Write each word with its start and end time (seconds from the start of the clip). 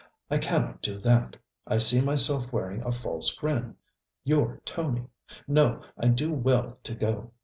I 0.31 0.39
cannot 0.39 0.81
do 0.81 0.97
that. 1.01 1.37
I 1.67 1.77
see 1.77 2.01
myself 2.01 2.51
wearing 2.51 2.81
a 2.81 2.91
false 2.91 3.31
grin 3.35 3.75
your 4.23 4.59
Tony! 4.65 5.05
No, 5.47 5.83
I 5.95 6.07
do 6.07 6.33
well 6.33 6.79
to 6.85 6.95
go. 6.95 7.33